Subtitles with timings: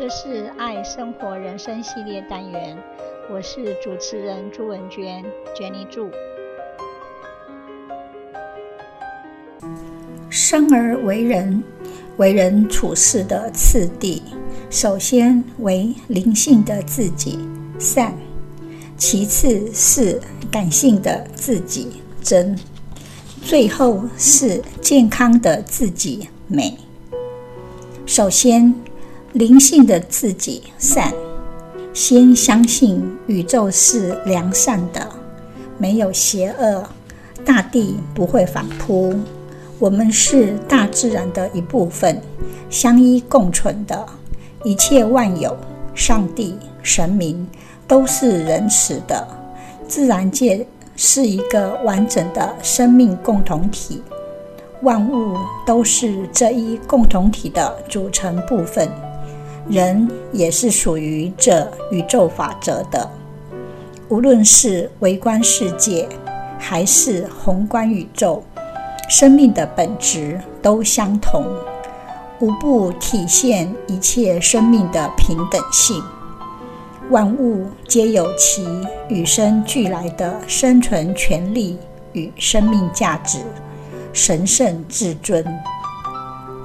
[0.00, 2.74] 这是爱生活人生系列单元，
[3.30, 5.22] 我是主持人朱文娟
[5.54, 6.10] ，Jenny 朱。
[10.30, 11.62] 生而为人，
[12.16, 14.22] 为人处事的次第，
[14.70, 17.38] 首先为灵性的自己
[17.78, 18.14] 善，
[18.96, 20.18] 其次是
[20.50, 22.58] 感性的自己真，
[23.42, 26.74] 最后是健康的自己美。
[28.06, 28.74] 首先。
[29.32, 31.12] 灵性的自己善，
[31.92, 35.06] 先相信宇宙是良善的，
[35.78, 36.82] 没有邪恶，
[37.44, 39.14] 大地不会反扑，
[39.78, 42.20] 我们是大自然的一部分，
[42.68, 44.04] 相依共存的，
[44.64, 45.56] 一切万有、
[45.94, 47.48] 上帝、神明
[47.86, 49.24] 都是仁慈的，
[49.86, 50.66] 自然界
[50.96, 54.02] 是一个完整的生命共同体，
[54.82, 58.90] 万物都是这一共同体的组成部分。
[59.70, 63.08] 人也是属于这宇宙法则的，
[64.08, 66.08] 无论是微观世界，
[66.58, 68.42] 还是宏观宇宙，
[69.08, 71.46] 生命的本质都相同，
[72.40, 76.02] 无不体现一切生命的平等性。
[77.10, 78.66] 万物皆有其
[79.08, 81.78] 与生俱来的生存权利
[82.12, 83.38] 与生命价值，
[84.12, 85.44] 神圣至尊，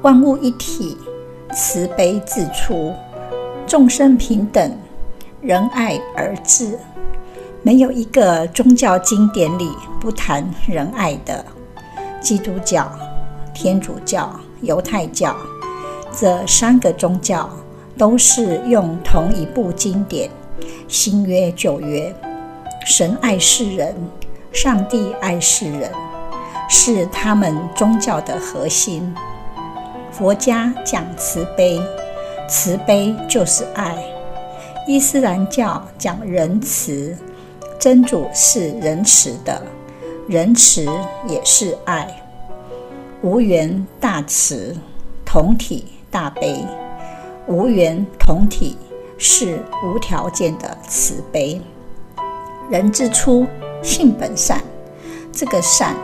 [0.00, 0.96] 万物一体。
[1.54, 2.92] 慈悲自出，
[3.64, 4.76] 众生平等，
[5.40, 6.76] 仁爱而治。
[7.62, 11.44] 没有一个宗教经典里不谈仁爱的。
[12.20, 12.90] 基督教、
[13.54, 15.36] 天主教、犹太教
[16.10, 17.48] 这三个宗教
[17.96, 20.28] 都是用同一部经典
[20.88, 22.12] 《新约》《旧约》，
[22.86, 23.94] 神爱世人，
[24.52, 25.90] 上帝爱世人，
[26.68, 29.14] 是他们宗教的核心。
[30.16, 31.82] 佛家讲慈悲，
[32.48, 33.96] 慈悲就是爱；
[34.86, 37.16] 伊斯兰教讲仁慈，
[37.80, 39.60] 真主是仁慈的，
[40.28, 40.86] 仁慈
[41.26, 42.08] 也是爱。
[43.22, 44.76] 无缘大慈，
[45.26, 46.64] 同体大悲。
[47.48, 48.78] 无缘同体
[49.18, 51.60] 是无条件的慈悲。
[52.70, 53.44] 人之初，
[53.82, 54.62] 性本善，
[55.32, 55.96] 这个善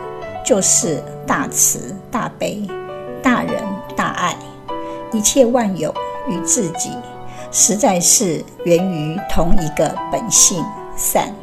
[0.45, 2.67] 就是大慈大悲。
[5.13, 5.93] 一切万有
[6.27, 6.91] 与自己，
[7.51, 10.63] 实在是源于同一个本性
[10.95, 11.33] 善，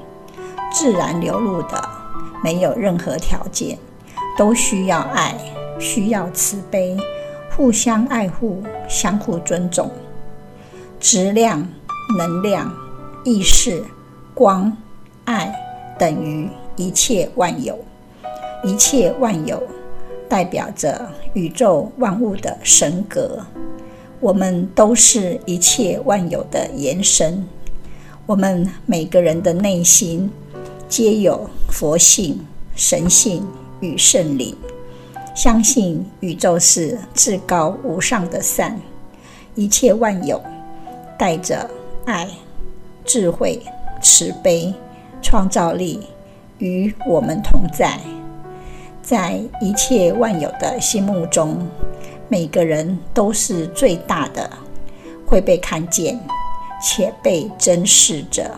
[0.72, 1.88] 自然流露的，
[2.42, 3.78] 没有任何条件，
[4.38, 5.34] 都需要爱，
[5.78, 6.96] 需要慈悲，
[7.54, 9.90] 互相爱护，相互尊重。
[10.98, 11.68] 质量、
[12.16, 12.72] 能量、
[13.24, 13.84] 意识、
[14.34, 14.74] 光、
[15.26, 15.54] 爱，
[15.98, 17.78] 等于一切万有，
[18.64, 19.62] 一切万有。
[20.28, 23.42] 代表着宇宙万物的神格，
[24.20, 27.46] 我们都是一切万有的延伸。
[28.26, 30.30] 我们每个人的内心
[30.88, 32.38] 皆有佛性、
[32.74, 33.46] 神性
[33.80, 34.54] 与圣灵，
[35.34, 38.78] 相信宇宙是至高无上的善，
[39.54, 40.42] 一切万有
[41.18, 41.70] 带着
[42.04, 42.28] 爱、
[43.04, 43.62] 智慧、
[44.02, 44.74] 慈悲、
[45.22, 46.00] 创造力
[46.58, 47.98] 与我们同在。
[49.00, 51.66] 在一切万有的心目中，
[52.28, 54.50] 每个人都是最大的，
[55.26, 56.18] 会被看见
[56.82, 58.50] 且被珍视着。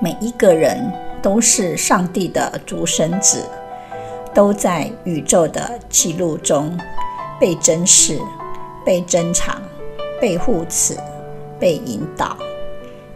[0.00, 0.92] 每一个人
[1.22, 3.44] 都是上帝的独生子，
[4.34, 6.76] 都在宇宙的记录中
[7.38, 8.18] 被珍视、
[8.84, 9.62] 被珍藏、
[10.20, 10.96] 被护持、
[11.60, 12.36] 被引导。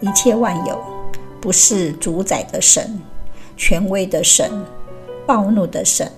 [0.00, 0.80] 一切万有
[1.40, 2.98] 不是主宰的神，
[3.56, 4.50] 权威的神。
[5.24, 6.10] 暴怒的神，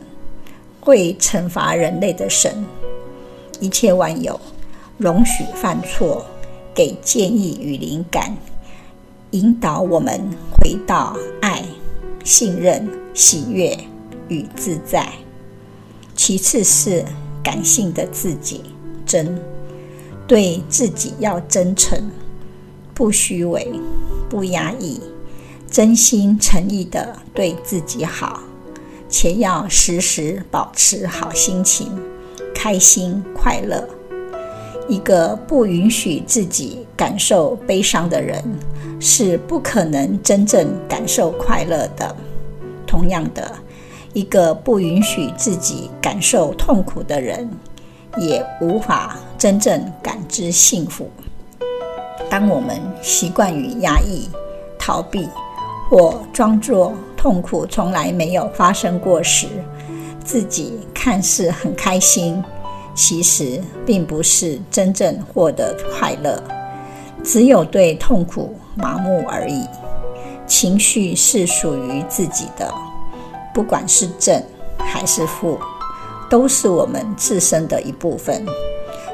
[0.81, 2.65] 会惩罚人类的神，
[3.65, 4.39] 一切万有
[4.99, 6.23] 容许犯错，
[6.75, 8.37] 给建议与灵感，
[9.31, 10.21] 引导我们
[10.51, 11.65] 回到爱、
[12.23, 13.75] 信任、喜悦
[14.29, 15.09] 与自在。
[16.15, 17.07] 其次是
[17.43, 18.61] 感性的自己
[19.07, 19.41] 真，
[20.27, 22.11] 对自己要真诚，
[22.93, 23.73] 不虚伪，
[24.29, 25.01] 不压抑，
[25.71, 28.43] 真心诚意的对自己好。
[29.09, 31.89] 且要时时保持好心情，
[32.65, 33.87] 开心快乐。
[34.89, 38.43] 一个不允许自己感受悲伤的人，
[38.99, 42.17] 是不可能真正感受快乐的。
[42.87, 43.53] 同样的，
[44.15, 47.47] 一个不允许自己感受痛苦的人，
[48.17, 51.11] 也无法真正感知幸福。
[52.31, 54.27] 当我们习惯于压抑、
[54.79, 55.29] 逃避
[55.91, 59.49] 或装作，痛苦从来没有发生过时，
[60.25, 62.43] 自己看似很开心，
[62.95, 66.43] 其实并不是真正获得快乐。
[67.23, 69.65] 只有对痛苦麻木而已。
[70.47, 72.71] 情绪是属于自己的，
[73.55, 74.39] 不管是正
[74.77, 75.59] 还是负，
[76.29, 78.45] 都是我们自身的一部分，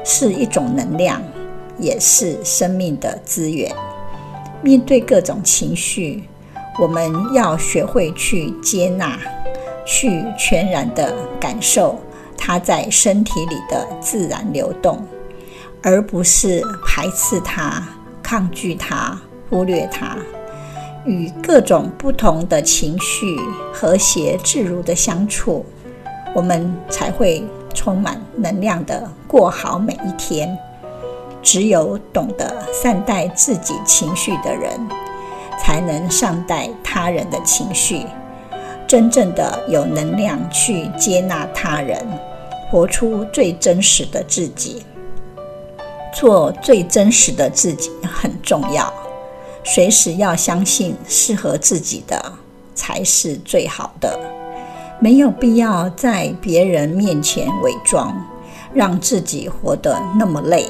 [0.03, 1.23] 是一种能量，
[1.77, 3.73] 也是生命的资源。
[4.61, 6.25] 面对各种情绪，
[6.77, 9.17] 我们要学会去接纳，
[9.85, 11.97] 去全然的感受
[12.43, 15.05] 它在身体里的自然流动，
[15.83, 17.87] 而不是排斥它、
[18.23, 19.15] 抗拒它、
[19.47, 20.17] 忽略它。
[21.05, 23.39] 与各种不同的情绪
[23.71, 25.63] 和谐自如的相处，
[26.35, 27.43] 我们才会
[27.75, 30.57] 充满能量的过好每一天。
[31.43, 34.79] 只有懂得善待自己情绪的人，
[35.59, 38.05] 才能善待他人的情绪，
[38.87, 41.97] 真正的有能量去接纳他人，
[42.71, 44.81] 活出最真实的自己。
[46.13, 48.91] 做最真实的自己很重要。
[49.63, 52.33] 随时要相信，适合自己的
[52.73, 54.19] 才是最好的，
[54.99, 58.13] 没有必要在别人面前伪装，
[58.73, 60.67] 让自己活得那么累。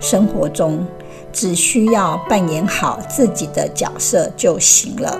[0.00, 0.86] 生活中
[1.32, 5.18] 只需要扮演好自己的角色就行了，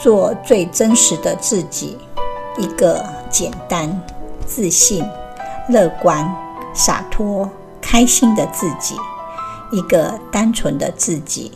[0.00, 1.96] 做最真实的自己，
[2.58, 4.00] 一个简单、
[4.46, 5.04] 自信、
[5.68, 6.30] 乐观、
[6.74, 7.50] 洒脱、
[7.80, 8.94] 开心的自己，
[9.70, 11.52] 一个单纯的自己。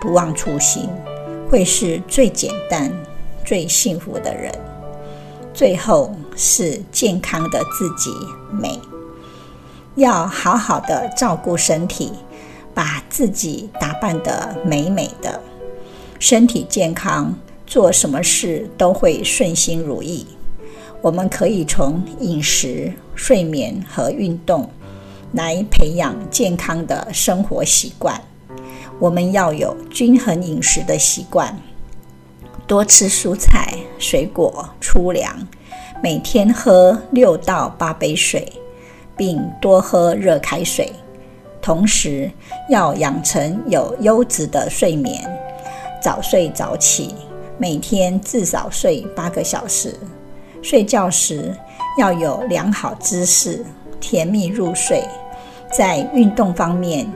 [0.00, 0.88] 不忘初心，
[1.50, 2.90] 会是最简单、
[3.44, 4.50] 最幸福的人。
[5.52, 8.10] 最后是健康的自己
[8.50, 8.80] 美，
[9.96, 12.12] 要好好的照顾身体，
[12.72, 15.38] 把自己打扮得美美的。
[16.18, 17.34] 身体健康，
[17.66, 20.26] 做什么事都会顺心如意。
[21.02, 24.68] 我们可以从饮食、睡眠和运动
[25.32, 28.20] 来培养健康的生活习惯。
[28.98, 31.56] 我们要有均衡饮食的习惯，
[32.66, 35.34] 多吃蔬菜、水果、粗粮，
[36.02, 38.52] 每天喝六到八杯水，
[39.16, 40.92] 并多喝热开水。
[41.62, 42.30] 同时，
[42.68, 45.26] 要养成有优质的睡眠，
[46.02, 47.14] 早睡早起，
[47.56, 49.94] 每天至少睡八个小时。
[50.62, 51.54] 睡觉时
[51.98, 53.64] 要有良好姿势，
[54.00, 55.02] 甜蜜入睡。
[55.72, 57.10] 在运动方面，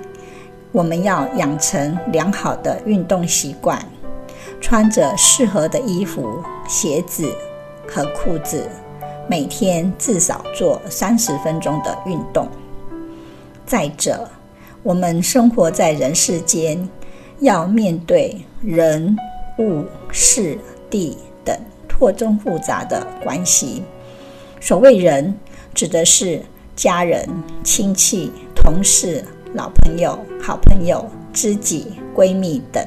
[0.73, 3.85] 我们要养成良好的运动习惯，
[4.61, 7.31] 穿着适合的衣服、鞋子
[7.87, 8.69] 和裤子，
[9.29, 12.49] 每天至少做三十分钟的运动。
[13.67, 14.29] 再者，
[14.82, 16.88] 我们生活在人世间，
[17.40, 19.17] 要面对人、
[19.58, 20.58] 物、事、
[20.88, 21.19] 地
[21.99, 23.82] 错综复杂的关系。
[24.61, 25.35] 所谓人，
[25.73, 26.43] 指的是
[26.75, 27.29] 家人、
[27.62, 29.25] 亲戚、同事。
[29.56, 32.85] 老朋友、好朋友、知己、闺蜜等。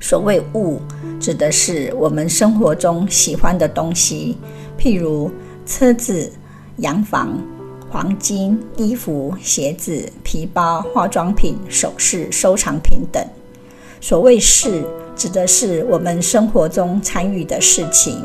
[0.00, 0.80] 所谓物，
[1.20, 4.38] 指的是我们生活中喜欢的东西，
[4.78, 5.30] 譬如
[5.66, 6.32] 车子、
[6.78, 7.38] 洋房、
[7.90, 13.22] 黄金、衣服、鞋子、皮包、化妆品、首饰、收藏品等。
[14.00, 14.82] 所谓事，
[15.20, 18.24] 指的是我们生活中参与的事情，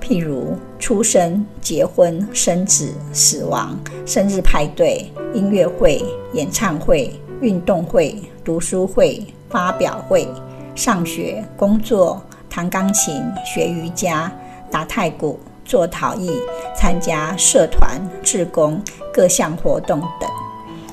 [0.00, 3.76] 譬如出生、结婚、生子、死亡、
[4.06, 6.00] 生日派对、音乐会、
[6.34, 10.28] 演唱会、运动会、读书会、发表会、
[10.76, 14.32] 上学、工作、弹钢琴、学瑜伽、
[14.70, 16.30] 打太鼓、做陶艺、
[16.72, 18.80] 参加社团、志工
[19.12, 20.30] 各项活动等。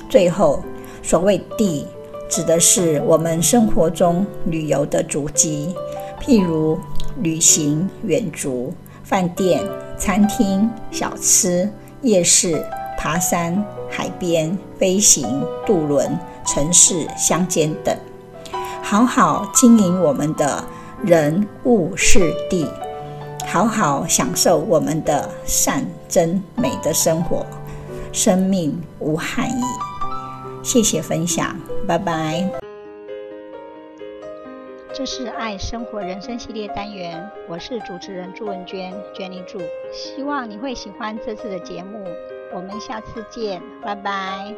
[0.09, 0.63] 最后，
[1.03, 1.85] 所谓地。
[2.29, 5.73] 指的是我们生活中旅游的足迹，
[6.19, 6.77] 譬如
[7.21, 9.63] 旅行、远足、饭店、
[9.97, 11.69] 餐厅、小吃、
[12.01, 12.65] 夜市、
[12.97, 17.95] 爬山、海边、飞行、渡轮、城市、乡间等。
[18.81, 20.63] 好好经营我们的
[21.03, 22.67] 人物事地，
[23.47, 27.45] 好好享受我们的善真美的生活，
[28.11, 29.63] 生命无憾矣。
[30.65, 31.55] 谢谢分享。
[31.87, 32.43] 拜拜。
[34.91, 39.59] 这是爱生活人生系列单元，我是主持人朱文娟，Jenny 朱。
[39.91, 42.03] 希望你会喜欢这次的节目，
[42.53, 44.55] 我们下次见，拜拜。